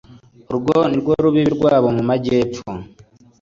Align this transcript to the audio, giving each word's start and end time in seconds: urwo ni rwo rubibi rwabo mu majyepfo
urwo 0.51 0.75
ni 0.89 0.95
rwo 1.01 1.13
rubibi 1.23 1.51
rwabo 1.57 1.87
mu 1.95 2.03
majyepfo 2.09 2.69